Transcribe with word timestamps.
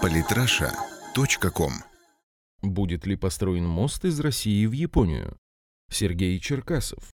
Политраша.ком 0.00 1.72
Будет 2.62 3.06
ли 3.06 3.16
построен 3.16 3.66
мост 3.66 4.04
из 4.04 4.18
России 4.20 4.66
в 4.66 4.72
Японию? 4.72 5.36
Сергей 5.90 6.38
Черкасов. 6.38 7.10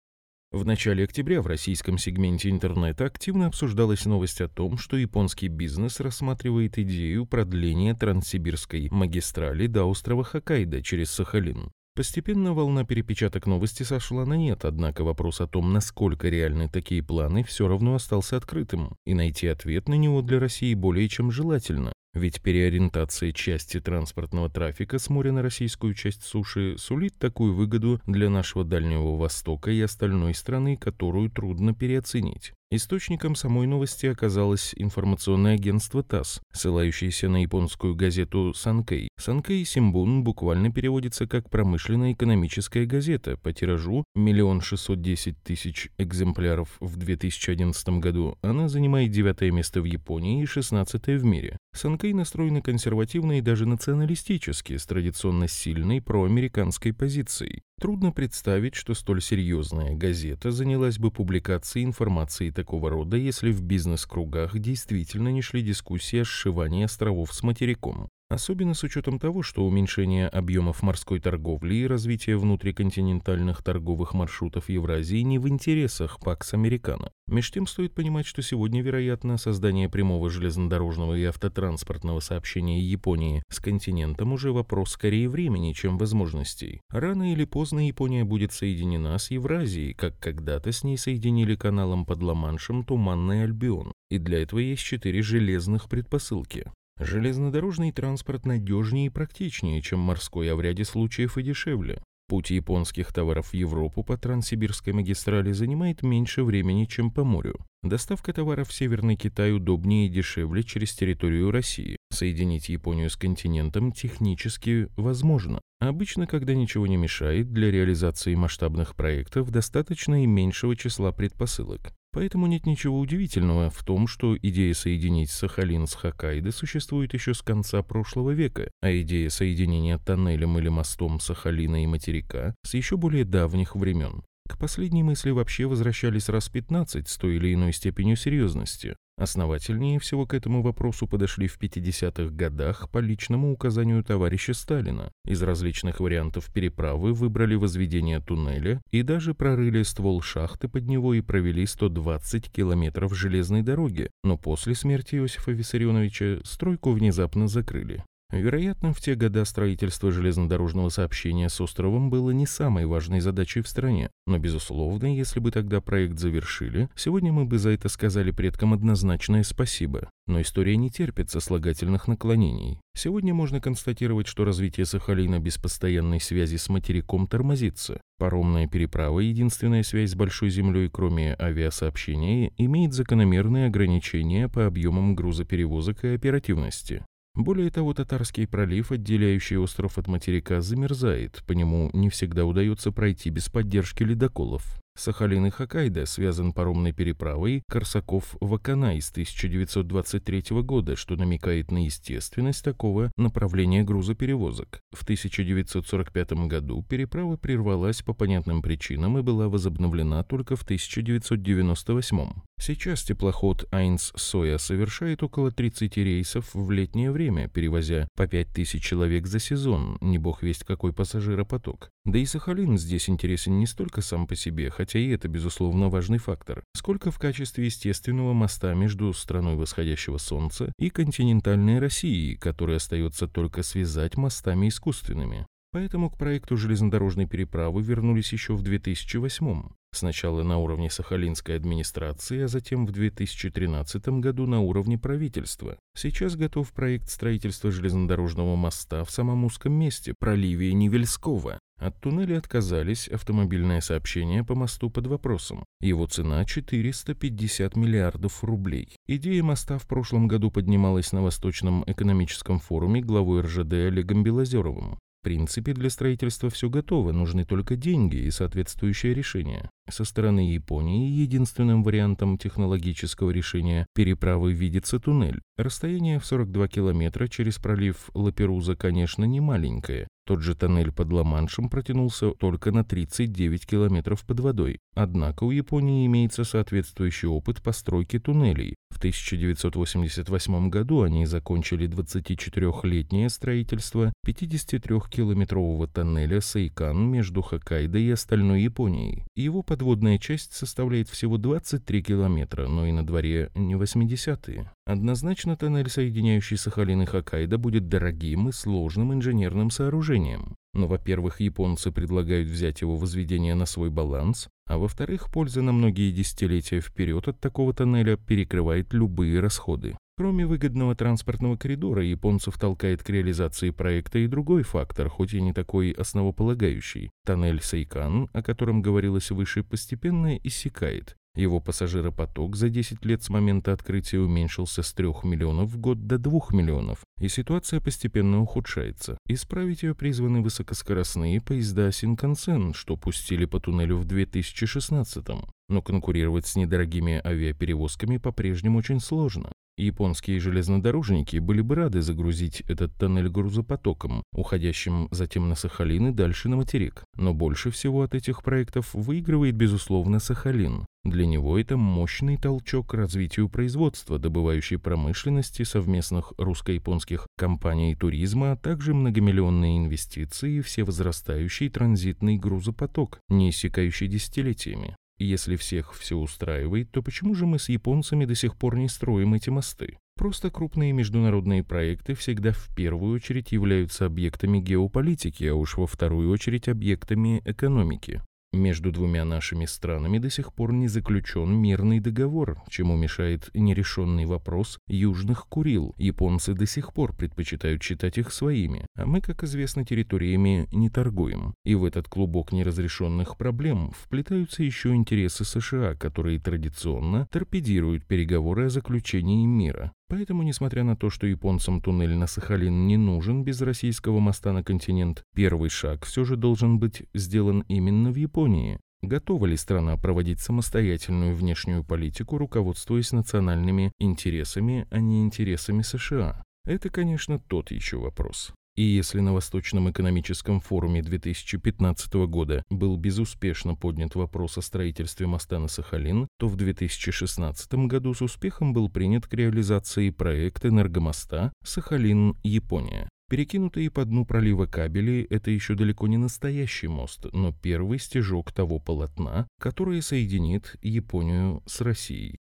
В 0.51 0.65
начале 0.65 1.03
октября 1.03 1.41
в 1.41 1.47
российском 1.47 1.97
сегменте 1.97 2.49
интернета 2.49 3.05
активно 3.05 3.47
обсуждалась 3.47 4.05
новость 4.05 4.41
о 4.41 4.47
том, 4.47 4.77
что 4.77 4.97
японский 4.97 5.47
бизнес 5.47 5.99
рассматривает 5.99 6.77
идею 6.77 7.25
продления 7.25 7.93
транссибирской 7.93 8.87
магистрали 8.91 9.67
до 9.67 9.85
острова 9.85 10.23
Хоккайдо 10.23 10.81
через 10.81 11.11
Сахалин. 11.11 11.71
Постепенно 11.95 12.53
волна 12.53 12.83
перепечаток 12.83 13.47
новости 13.47 13.83
сошла 13.83 14.25
на 14.25 14.33
нет, 14.33 14.65
однако 14.65 15.05
вопрос 15.05 15.39
о 15.39 15.47
том, 15.47 15.71
насколько 15.71 16.27
реальны 16.27 16.67
такие 16.67 17.01
планы, 17.01 17.41
все 17.45 17.69
равно 17.69 17.95
остался 17.95 18.35
открытым, 18.35 18.97
и 19.05 19.13
найти 19.13 19.47
ответ 19.47 19.87
на 19.87 19.93
него 19.93 20.21
для 20.21 20.41
России 20.41 20.73
более 20.73 21.07
чем 21.07 21.31
желательно. 21.31 21.93
Ведь 22.13 22.41
переориентация 22.41 23.31
части 23.31 23.79
транспортного 23.79 24.49
трафика 24.49 24.99
с 24.99 25.09
моря 25.09 25.31
на 25.31 25.41
российскую 25.41 25.93
часть 25.93 26.23
суши 26.23 26.75
сулит 26.77 27.17
такую 27.17 27.53
выгоду 27.53 28.01
для 28.05 28.29
нашего 28.29 28.65
Дальнего 28.65 29.15
Востока 29.15 29.71
и 29.71 29.79
остальной 29.79 30.33
страны, 30.33 30.75
которую 30.75 31.29
трудно 31.29 31.73
переоценить. 31.73 32.53
Источником 32.71 33.35
самой 33.35 33.67
новости 33.67 34.07
оказалось 34.07 34.73
информационное 34.75 35.53
агентство 35.53 36.01
ТАСС, 36.01 36.41
ссылающееся 36.51 37.29
на 37.29 37.43
японскую 37.43 37.95
газету 37.95 38.55
«Санкей». 38.55 39.09
«Санкей 39.19 39.63
Симбун» 39.63 40.23
буквально 40.23 40.71
переводится 40.71 41.27
как 41.27 41.51
«промышленно-экономическая 41.51 42.87
газета» 42.87 43.37
по 43.37 43.53
тиражу 43.53 44.03
миллион 44.15 44.61
шестьсот 44.61 44.99
десять 44.99 45.41
тысяч 45.43 45.89
экземпляров 45.99 46.75
в 46.79 46.97
2011 46.97 47.87
году. 47.99 48.35
Она 48.41 48.67
занимает 48.67 49.11
девятое 49.11 49.51
место 49.51 49.79
в 49.79 49.85
Японии 49.85 50.41
и 50.41 50.47
шестнадцатое 50.47 51.19
в 51.19 51.23
мире. 51.23 51.57
Санкей 51.75 52.13
настроена 52.13 52.63
консервативно 52.63 53.37
и 53.37 53.41
даже 53.41 53.67
националистически, 53.67 54.77
с 54.77 54.87
традиционно 54.87 55.47
сильной 55.47 56.01
проамериканской 56.01 56.93
позицией. 56.93 57.61
Трудно 57.79 58.13
представить, 58.13 58.75
что 58.75 58.93
столь 58.93 59.21
серьезная 59.21 59.95
газета 59.95 60.51
занялась 60.51 60.97
бы 60.97 61.11
публикацией 61.11 61.85
информации 61.85 62.49
такого 62.49 62.89
рода, 62.89 63.17
если 63.17 63.51
в 63.51 63.61
бизнес-кругах 63.61 64.57
действительно 64.57 65.27
не 65.27 65.41
шли 65.41 65.61
дискуссии 65.61 66.19
о 66.19 66.25
сшивании 66.25 66.85
островов 66.85 67.33
с 67.33 67.43
материком. 67.43 68.09
Особенно 68.27 68.73
с 68.73 68.83
учетом 68.83 69.19
того, 69.19 69.43
что 69.43 69.65
уменьшение 69.65 70.27
объемов 70.27 70.81
морской 70.81 71.19
торговли 71.19 71.75
и 71.75 71.87
развитие 71.87 72.37
внутриконтинентальных 72.37 73.61
торговых 73.61 74.15
маршрутов 74.15 74.67
Евразии 74.67 75.19
не 75.19 75.37
в 75.37 75.47
интересах 75.47 76.19
ПАКС 76.19 76.55
Американо. 76.55 77.11
Меж 77.27 77.51
тем 77.51 77.67
стоит 77.67 77.93
понимать, 77.93 78.25
что 78.25 78.41
сегодня, 78.41 78.81
вероятно, 78.81 79.37
создание 79.37 79.89
прямого 79.89 80.31
железнодорожного 80.31 81.13
и 81.13 81.23
автотранспортного 81.25 82.19
сообщения 82.19 82.81
Японии 82.81 83.43
с 83.49 83.59
континентом 83.59 84.33
уже 84.33 84.51
вопрос 84.51 84.91
скорее 84.91 85.29
времени, 85.29 85.73
чем 85.73 85.99
возможностей. 85.99 86.81
Рано 86.89 87.31
или 87.31 87.45
поздно 87.45 87.85
Япония 87.85 88.23
будет 88.23 88.53
соединена 88.53 89.19
с 89.19 89.29
Евразией, 89.29 89.93
как 89.93 90.17
когда-то 90.19 90.71
с 90.71 90.83
ней 90.83 90.97
соединили 90.97 91.55
каналом 91.55 92.05
под 92.07 92.23
Ла-Маншем 92.23 92.85
Туманный 92.85 93.43
Альбион. 93.43 93.93
И 94.09 94.17
для 94.17 94.41
этого 94.41 94.59
есть 94.59 94.83
четыре 94.83 95.21
железных 95.21 95.89
предпосылки. 95.89 96.71
Железнодорожный 96.99 97.91
транспорт 97.91 98.45
надежнее 98.45 99.07
и 99.07 99.09
практичнее, 99.09 99.81
чем 99.81 99.99
морской, 99.99 100.49
а 100.51 100.55
в 100.55 100.61
ряде 100.61 100.85
случаев 100.85 101.37
и 101.37 101.43
дешевле. 101.43 102.01
Путь 102.27 102.49
японских 102.49 103.13
товаров 103.13 103.49
в 103.49 103.53
Европу 103.53 104.03
по 104.03 104.17
Транссибирской 104.17 104.93
магистрали 104.93 105.51
занимает 105.51 106.01
меньше 106.01 106.43
времени, 106.43 106.85
чем 106.85 107.11
по 107.11 107.23
морю. 107.23 107.59
Доставка 107.83 108.33
товаров 108.33 108.69
в 108.69 108.73
Северный 108.73 109.15
Китай 109.15 109.51
удобнее 109.51 110.07
и 110.07 110.09
дешевле 110.09 110.63
через 110.63 110.95
территорию 110.95 111.51
России. 111.51 111.97
Соединить 112.11 112.69
Японию 112.69 113.11
с 113.11 113.15
континентом 113.15 113.91
технически 113.91 114.87
возможно. 114.97 115.61
Обычно, 115.79 116.25
когда 116.25 116.55
ничего 116.55 116.87
не 116.87 116.97
мешает, 116.97 117.53
для 117.53 117.69
реализации 117.69 118.33
масштабных 118.33 118.95
проектов 118.95 119.51
достаточно 119.51 120.23
и 120.23 120.25
меньшего 120.25 120.75
числа 120.75 121.11
предпосылок. 121.11 121.93
Поэтому 122.15 122.47
нет 122.47 122.65
ничего 122.65 122.97
удивительного 122.97 123.69
в 123.69 123.83
том, 123.83 124.07
что 124.07 124.37
идея 124.37 124.73
соединить 124.73 125.29
Сахалин 125.29 125.85
с 125.85 125.95
Хоккайдо 125.95 126.53
существует 126.53 127.13
еще 127.13 127.33
с 127.33 127.41
конца 127.41 127.83
прошлого 127.83 128.31
века, 128.31 128.71
а 128.81 128.89
идея 129.01 129.29
соединения 129.29 129.97
тоннелем 129.97 130.57
или 130.57 130.69
мостом 130.69 131.19
Сахалина 131.19 131.83
и 131.83 131.87
материка 131.87 132.55
с 132.63 132.73
еще 132.73 132.95
более 132.95 133.25
давних 133.25 133.75
времен. 133.75 134.23
К 134.47 134.57
последней 134.57 135.03
мысли 135.03 135.31
вообще 135.31 135.65
возвращались 135.65 136.29
раз 136.29 136.47
15 136.47 137.05
с 137.05 137.17
той 137.17 137.35
или 137.35 137.53
иной 137.53 137.73
степенью 137.73 138.15
серьезности. 138.15 138.95
Основательнее 139.17 139.97
всего 139.99 140.25
к 140.25 140.33
этому 140.33 140.61
вопросу 140.61 141.07
подошли 141.07 141.47
в 141.47 141.57
50-х 141.57 142.35
годах 142.35 142.89
по 142.89 142.97
личному 142.97 143.53
указанию 143.53 144.03
товарища 144.03 144.53
Сталина. 144.53 145.09
Из 145.25 145.41
различных 145.41 146.01
вариантов 146.01 146.51
переправы 146.51 147.13
выбрали 147.13 147.55
возведение 147.55 148.19
туннеля 148.19 148.81
и 148.91 149.03
даже 149.03 149.33
прорыли 149.33 149.83
ствол 149.83 150.21
шахты 150.21 150.67
под 150.67 150.87
него 150.87 151.13
и 151.13 151.21
провели 151.21 151.65
120 151.65 152.51
километров 152.51 153.15
железной 153.15 153.61
дороги, 153.61 154.09
но 154.23 154.37
после 154.37 154.75
смерти 154.75 155.15
Иосифа 155.15 155.51
Виссарионовича 155.51 156.41
стройку 156.43 156.91
внезапно 156.91 157.47
закрыли. 157.47 158.03
Вероятно, 158.31 158.91
в 158.91 158.99
те 158.99 159.15
годы 159.15 159.45
строительство 159.45 160.11
железнодорожного 160.11 160.89
сообщения 160.89 161.47
с 161.47 161.61
островом 161.61 162.09
было 162.09 162.31
не 162.31 162.47
самой 162.47 162.85
важной 162.85 163.19
задачей 163.19 163.61
в 163.61 163.67
стране. 163.67 164.09
Но, 164.25 164.39
безусловно, 164.39 165.15
если 165.15 165.39
бы 165.39 165.51
тогда 165.51 165.79
проект 165.79 166.17
завершили, 166.17 166.89
сегодня 166.95 167.31
мы 167.31 167.45
бы 167.45 167.59
за 167.59 167.69
это 167.69 167.87
сказали 167.87 168.31
предкам 168.31 168.73
однозначное 168.73 169.43
спасибо. 169.43 170.09
Но 170.27 170.41
история 170.41 170.75
не 170.75 170.89
терпит 170.89 171.29
сослагательных 171.29 172.07
наклонений. 172.07 172.79
Сегодня 172.97 173.33
можно 173.33 173.61
констатировать, 173.61 174.25
что 174.25 174.43
развитие 174.43 174.87
Сахалина 174.87 175.39
без 175.39 175.57
постоянной 175.57 176.19
связи 176.19 176.55
с 176.57 176.67
материком 176.67 177.27
тормозится. 177.27 178.01
Паромная 178.17 178.67
переправа, 178.67 179.19
единственная 179.19 179.83
связь 179.83 180.11
с 180.11 180.15
Большой 180.15 180.49
Землей, 180.49 180.89
кроме 180.89 181.35
авиасообщения, 181.39 182.51
имеет 182.57 182.93
закономерные 182.93 183.67
ограничения 183.67 184.49
по 184.49 184.65
объемам 184.65 185.13
грузоперевозок 185.13 186.05
и 186.05 186.15
оперативности. 186.15 187.03
Более 187.35 187.69
того, 187.69 187.93
Татарский 187.93 188.47
пролив, 188.47 188.91
отделяющий 188.91 189.57
остров 189.57 189.97
от 189.97 190.07
материка, 190.07 190.61
замерзает, 190.61 191.43
по 191.45 191.51
нему 191.51 191.89
не 191.91 192.09
всегда 192.09 192.45
удается 192.45 192.91
пройти 192.91 193.29
без 193.29 193.49
поддержки 193.49 194.03
ледоколов. 194.03 194.81
Сахалин 194.97 195.47
и 195.47 195.49
Хоккайдо 195.49 196.05
связан 196.05 196.53
паромной 196.53 196.93
переправой 196.93 197.63
Корсаков-Вакана 197.69 198.97
из 198.97 199.11
1923 199.11 200.61
года, 200.61 200.95
что 200.95 201.17
намекает 201.17 201.69
на 201.69 201.83
естественность 201.85 202.63
такого 202.63 203.11
направления 203.17 203.83
грузоперевозок. 203.83 204.79
В 204.91 205.03
1945 205.03 206.31
году 206.47 206.83
переправа 206.89 207.35
прервалась 207.35 208.01
по 208.01 208.13
понятным 208.13 208.61
причинам 208.61 209.17
и 209.17 209.21
была 209.21 209.49
возобновлена 209.49 210.23
только 210.23 210.55
в 210.55 210.63
1998. 210.63 212.29
Сейчас 212.57 213.03
теплоход 213.03 213.67
Айнс 213.71 214.13
Соя 214.15 214.57
совершает 214.57 215.23
около 215.23 215.51
30 215.51 215.97
рейсов 215.97 216.49
в 216.53 216.71
летнее 216.71 217.11
время, 217.11 217.49
перевозя 217.49 218.07
по 218.15 218.27
5000 218.27 218.81
человек 218.81 219.27
за 219.27 219.39
сезон, 219.39 219.97
не 219.99 220.17
бог 220.17 220.41
весть 220.41 220.63
какой 220.63 220.93
пассажиропоток. 220.93 221.91
Да 222.05 222.19
и 222.19 222.25
Сахалин 222.25 222.77
здесь 222.77 223.09
интересен 223.09 223.57
не 223.57 223.65
столько 223.65 224.01
сам 224.01 224.27
по 224.27 224.35
себе, 224.35 224.69
хотя 224.69 224.99
и 224.99 225.09
это, 225.09 225.27
безусловно, 225.27 225.89
важный 225.89 226.19
фактор, 226.19 226.63
сколько 226.75 227.09
в 227.09 227.17
качестве 227.17 227.65
естественного 227.65 228.33
моста 228.33 228.75
между 228.75 229.11
страной 229.11 229.55
восходящего 229.55 230.19
солнца 230.19 230.71
и 230.77 230.91
континентальной 230.91 231.79
Россией, 231.79 232.35
который 232.35 232.75
остается 232.75 233.27
только 233.27 233.63
связать 233.63 234.17
мостами 234.17 234.67
искусственными. 234.67 235.47
Поэтому 235.71 236.11
к 236.11 236.17
проекту 236.17 236.57
железнодорожной 236.57 237.25
переправы 237.25 237.81
вернулись 237.81 238.31
еще 238.31 238.53
в 238.53 238.61
2008 238.61 239.63
Сначала 239.95 240.43
на 240.43 240.57
уровне 240.57 240.89
Сахалинской 240.89 241.55
администрации, 241.55 242.41
а 242.41 242.47
затем 242.49 242.85
в 242.85 242.91
2013 242.91 244.05
году 244.19 244.45
на 244.45 244.59
уровне 244.59 244.97
правительства. 244.97 245.77
Сейчас 245.95 246.35
готов 246.35 246.73
проект 246.73 247.09
строительства 247.09 247.71
железнодорожного 247.71 248.57
моста 248.57 249.05
в 249.05 249.11
самом 249.11 249.45
узком 249.45 249.71
месте, 249.71 250.13
проливе 250.19 250.73
Невельского. 250.73 251.59
От 251.79 252.01
туннеля 252.01 252.39
отказались, 252.39 253.07
автомобильное 253.07 253.79
сообщение 253.79 254.43
по 254.43 254.53
мосту 254.53 254.89
под 254.89 255.07
вопросом. 255.07 255.63
Его 255.79 256.07
цена 256.07 256.43
450 256.43 257.77
миллиардов 257.77 258.43
рублей. 258.43 258.97
Идея 259.07 259.43
моста 259.43 259.77
в 259.77 259.87
прошлом 259.87 260.27
году 260.27 260.51
поднималась 260.51 261.13
на 261.13 261.23
Восточном 261.23 261.85
экономическом 261.87 262.59
форуме 262.59 262.99
главой 262.99 263.43
РЖД 263.43 263.73
Олегом 263.73 264.23
Белозеровым 264.23 264.99
принципе, 265.25 265.73
для 265.73 265.89
строительства 265.89 266.51
все 266.51 266.69
готово, 266.69 267.11
нужны 267.11 267.45
только 267.45 267.75
деньги 267.75 268.17
и 268.17 268.29
соответствующее 268.29 269.15
решение. 269.15 269.71
Со 269.89 270.05
стороны 270.05 270.51
Японии 270.53 271.09
единственным 271.09 271.83
вариантом 271.83 272.37
технологического 272.37 273.31
решения 273.31 273.87
переправы 273.95 274.53
видится 274.53 274.99
туннель. 274.99 275.41
Расстояние 275.57 276.19
в 276.19 276.25
42 276.27 276.67
километра 276.67 277.27
через 277.27 277.57
пролив 277.57 278.11
Лаперуза, 278.13 278.75
конечно, 278.75 279.23
не 279.23 279.39
маленькое, 279.39 280.07
Тот 280.27 280.41
же 280.41 280.55
тоннель 280.55 280.91
под 280.91 281.13
Ла-Маншем 281.13 281.69
протянулся 281.69 282.31
только 282.31 282.71
на 282.71 282.83
39 282.83 283.67
километров 283.67 284.25
под 284.25 284.39
водой. 284.39 284.79
Однако 284.95 285.43
у 285.43 285.51
Японии 285.51 286.07
имеется 286.07 286.43
соответствующий 286.43 287.27
опыт 287.27 287.61
постройки 287.61 288.17
туннелей. 288.17 288.75
В 288.89 288.97
1988 288.97 290.69
году 290.69 291.03
они 291.03 291.27
закончили 291.27 291.87
24-летнее 291.87 293.29
строительство 293.29 294.13
53-километрового 294.25 295.87
тоннеля 295.87 296.41
Сейкан 296.41 297.11
между 297.11 297.43
Хоккайдо 297.43 297.99
и 297.99 298.09
остальной 298.09 298.63
Японией. 298.63 299.25
Его 299.35 299.61
подводная 299.61 300.17
часть 300.17 300.53
составляет 300.53 301.07
всего 301.07 301.37
23 301.37 302.01
километра, 302.01 302.67
но 302.67 302.87
и 302.87 302.91
на 302.91 303.05
дворе 303.05 303.51
не 303.53 303.75
80-е. 303.75 304.71
Однозначно 304.85 305.57
тоннель, 305.57 305.89
соединяющий 305.89 306.57
Сахалин 306.57 307.01
и 307.01 307.05
Хоккайдо, 307.05 307.57
будет 307.57 307.89
дорогим 307.89 308.49
и 308.49 308.51
сложным 308.51 309.13
инженерным 309.13 309.71
сооружением. 309.71 310.55
Но, 310.75 310.87
во-первых, 310.87 311.39
японцы 311.39 311.91
предлагают 311.91 312.47
взять 312.47 312.81
его 312.81 312.95
возведение 312.95 313.55
на 313.55 313.65
свой 313.65 313.89
баланс, 313.89 314.47
а 314.67 314.77
во-вторых, 314.77 315.31
польза 315.31 315.63
на 315.63 315.71
многие 315.71 316.11
десятилетия 316.11 316.81
вперед 316.81 317.27
от 317.27 317.39
такого 317.39 317.73
тоннеля 317.73 318.15
перекрывает 318.15 318.93
любые 318.93 319.39
расходы. 319.39 319.97
Кроме 320.17 320.45
выгодного 320.45 320.95
транспортного 320.95 321.57
коридора, 321.57 322.03
японцев 322.03 322.57
толкает 322.59 323.03
к 323.03 323.09
реализации 323.09 323.71
проекта 323.71 324.19
и 324.19 324.27
другой 324.27 324.61
фактор, 324.61 325.09
хоть 325.09 325.33
и 325.33 325.41
не 325.41 325.51
такой 325.51 325.91
основополагающий. 325.91 327.09
Тоннель 327.25 327.61
Сейкан, 327.61 328.29
о 328.33 328.43
котором 328.43 328.83
говорилось 328.83 329.31
выше, 329.31 329.63
постепенно 329.63 330.37
иссякает. 330.37 331.17
Его 331.35 331.59
пассажиропоток 331.59 332.55
за 332.55 332.69
10 332.69 333.03
лет 333.05 333.21
с 333.21 333.29
момента 333.29 333.73
открытия 333.73 334.19
уменьшился 334.19 334.83
с 334.83 334.93
3 334.93 335.07
миллионов 335.23 335.69
в 335.69 335.77
год 335.77 336.07
до 336.07 336.17
2 336.17 336.39
миллионов, 336.51 336.99
и 337.19 337.27
ситуация 337.27 337.81
постепенно 337.81 338.41
ухудшается. 338.41 339.17
Исправить 339.27 339.83
ее 339.83 339.95
призваны 339.95 340.41
высокоскоростные 340.41 341.41
поезда 341.41 341.91
Синкансен, 341.91 342.73
что 342.73 342.95
пустили 342.95 343.45
по 343.45 343.59
туннелю 343.59 343.97
в 343.97 344.05
2016 344.05 345.25
-м. 345.25 345.49
Но 345.67 345.81
конкурировать 345.81 346.45
с 346.45 346.55
недорогими 346.55 347.21
авиаперевозками 347.25 348.17
по-прежнему 348.17 348.77
очень 348.77 348.99
сложно. 349.01 349.51
Японские 349.77 350.39
железнодорожники 350.39 351.37
были 351.37 351.59
бы 351.59 351.75
рады 351.75 352.01
загрузить 352.01 352.61
этот 352.61 352.93
тоннель 352.95 353.27
грузопотоком, 353.27 354.23
уходящим 354.33 355.09
затем 355.11 355.49
на 355.49 355.55
Сахалин 355.55 356.07
и 356.07 356.11
дальше 356.11 356.47
на 356.47 356.55
материк. 356.55 357.03
Но 357.17 357.33
больше 357.33 357.71
всего 357.71 358.03
от 358.03 358.15
этих 358.15 358.41
проектов 358.41 358.93
выигрывает, 358.93 359.55
безусловно, 359.55 360.19
Сахалин. 360.19 360.85
Для 361.03 361.27
него 361.27 361.59
это 361.59 361.77
мощный 361.77 362.37
толчок 362.37 362.91
к 362.91 362.93
развитию 362.93 363.47
производства, 363.47 364.17
добывающей 364.17 364.79
промышленности, 364.79 365.63
совместных 365.63 366.33
русско-японских 366.37 367.27
компаний 367.37 367.95
туризма, 367.95 368.53
а 368.53 368.55
также 368.55 368.93
многомиллионные 368.93 369.77
инвестиции 369.77 370.55
и 370.55 370.61
всевозрастающий 370.61 371.69
транзитный 371.69 372.37
грузопоток, 372.37 373.19
не 373.29 373.51
иссякающий 373.51 374.07
десятилетиями. 374.07 374.95
Если 375.17 375.55
всех 375.55 375.93
все 375.93 376.17
устраивает, 376.17 376.91
то 376.91 377.01
почему 377.01 377.35
же 377.35 377.45
мы 377.45 377.57
с 377.57 377.69
японцами 377.69 378.25
до 378.25 378.35
сих 378.35 378.57
пор 378.57 378.75
не 378.75 378.89
строим 378.89 379.33
эти 379.33 379.49
мосты? 379.49 379.97
Просто 380.17 380.49
крупные 380.49 380.91
международные 380.91 381.63
проекты 381.63 382.15
всегда 382.15 382.51
в 382.51 382.69
первую 382.75 383.15
очередь 383.15 383.51
являются 383.51 384.05
объектами 384.05 384.59
геополитики, 384.59 385.45
а 385.45 385.55
уж 385.55 385.77
во 385.77 385.87
вторую 385.87 386.31
очередь 386.31 386.67
объектами 386.67 387.41
экономики. 387.45 388.21
Между 388.55 388.93
двумя 388.93 389.25
нашими 389.25 389.65
странами 389.65 390.17
до 390.17 390.29
сих 390.29 390.53
пор 390.53 390.71
не 390.71 390.87
заключен 390.87 391.53
мирный 391.53 391.99
договор, 391.99 392.57
чему 392.69 392.95
мешает 392.95 393.49
нерешенный 393.53 394.25
вопрос 394.25 394.79
Южных 394.87 395.47
Курил. 395.47 395.93
Японцы 395.97 396.53
до 396.53 396.65
сих 396.65 396.93
пор 396.93 397.13
предпочитают 397.13 397.83
считать 397.83 398.17
их 398.17 398.31
своими, 398.31 398.87
а 398.95 399.05
мы, 399.05 399.19
как 399.19 399.43
известно, 399.43 399.83
территориями 399.83 400.69
не 400.71 400.89
торгуем. 400.89 401.53
И 401.65 401.75
в 401.75 401.83
этот 401.83 402.07
клубок 402.07 402.53
неразрешенных 402.53 403.35
проблем 403.35 403.91
вплетаются 403.91 404.63
еще 404.63 404.95
интересы 404.95 405.43
США, 405.43 405.95
которые 405.95 406.39
традиционно 406.39 407.27
торпедируют 407.29 408.05
переговоры 408.05 408.67
о 408.67 408.69
заключении 408.69 409.45
мира. 409.45 409.91
Поэтому, 410.07 410.43
несмотря 410.43 410.83
на 410.83 410.95
то, 410.95 411.09
что 411.09 411.25
японцам 411.25 411.81
туннель 411.81 412.15
на 412.15 412.27
Сахалин 412.27 412.85
не 412.87 412.97
нужен 412.97 413.43
без 413.43 413.61
российского 413.61 414.19
моста 414.19 414.53
на 414.53 414.63
континент, 414.63 415.23
первый 415.33 415.69
шаг 415.69 416.05
все 416.05 416.25
же 416.25 416.35
должен 416.35 416.77
быть 416.77 417.03
сделан 417.13 417.63
именно 417.67 418.11
в 418.11 418.15
Японии. 418.15 418.79
Готова 419.01 419.45
ли 419.45 419.57
страна 419.57 419.97
проводить 419.97 420.39
самостоятельную 420.39 421.35
внешнюю 421.35 421.83
политику, 421.83 422.37
руководствуясь 422.37 423.11
национальными 423.11 423.91
интересами, 423.99 424.87
а 424.89 424.99
не 424.99 425.23
интересами 425.23 425.81
США? 425.81 426.43
Это, 426.65 426.89
конечно, 426.89 427.39
тот 427.39 427.71
еще 427.71 427.97
вопрос. 427.97 428.53
И 428.75 428.83
если 428.83 429.21
на 429.21 429.33
Восточном 429.33 429.89
экономическом 429.89 430.59
форуме 430.59 431.01
2015 431.01 432.13
года 432.27 432.63
был 432.69 432.97
безуспешно 432.97 433.73
поднят 433.73 434.15
вопрос 434.15 434.57
о 434.57 434.61
строительстве 434.61 435.27
моста 435.27 435.59
на 435.59 435.69
Сахалин, 435.69 436.27
то 436.37 436.49
в 436.49 436.57
2016 436.57 437.73
году 437.87 438.13
с 438.13 438.21
успехом 438.21 438.73
был 438.73 438.89
принят 438.89 439.27
к 439.27 439.33
реализации 439.33 440.09
проект 440.09 440.65
энергомоста 440.65 441.53
Сахалин-Япония. 441.63 443.07
Перекинутые 443.29 443.89
по 443.89 444.03
дну 444.03 444.25
пролива 444.25 444.65
кабели– 444.65 445.25
это 445.29 445.51
еще 445.51 445.75
далеко 445.75 446.07
не 446.07 446.17
настоящий 446.17 446.87
мост, 446.87 447.25
но 447.31 447.53
первый 447.53 447.97
стежок 447.97 448.51
того 448.51 448.79
полотна, 448.79 449.47
которое 449.59 450.01
соединит 450.01 450.75
Японию 450.81 451.63
с 451.65 451.79
Россией. 451.79 452.35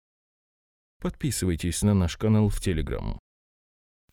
Подписывайтесь 1.00 1.82
на 1.82 1.94
наш 1.94 2.16
канал 2.16 2.48
в 2.48 2.60
Телеграм. 2.60 3.18